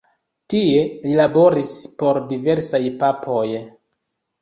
[0.53, 3.47] Tie li laboris por diversaj papoj.